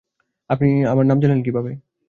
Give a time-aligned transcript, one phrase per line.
[0.49, 1.71] আপনি আমার নাম জানলেন কীভাবে?